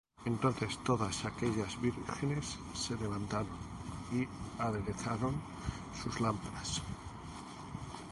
Entonces 0.25 0.79
todas 0.83 1.25
aquellas 1.25 1.79
vírgenes 1.79 2.57
se 2.73 2.95
levantaron, 2.95 3.55
y 4.11 4.27
aderezaron 4.57 5.35
sus 6.01 6.19
lámparas. 6.19 6.81